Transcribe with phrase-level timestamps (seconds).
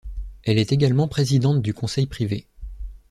[0.41, 2.47] Elle est également présidente du Conseil privé.